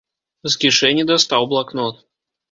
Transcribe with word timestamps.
З 0.53 0.53
кішэні 0.61 1.03
дастаў 1.11 1.45
блакнот. 1.51 2.01